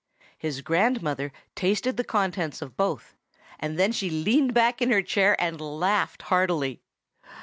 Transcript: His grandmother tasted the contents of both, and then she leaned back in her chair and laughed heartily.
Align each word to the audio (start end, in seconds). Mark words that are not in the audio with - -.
His 0.35 0.61
grandmother 0.61 1.31
tasted 1.53 1.95
the 1.95 2.03
contents 2.03 2.59
of 2.63 2.75
both, 2.75 3.15
and 3.59 3.77
then 3.77 3.91
she 3.91 4.09
leaned 4.09 4.51
back 4.51 4.81
in 4.81 4.89
her 4.91 5.03
chair 5.03 5.39
and 5.39 5.61
laughed 5.61 6.23
heartily. 6.23 6.81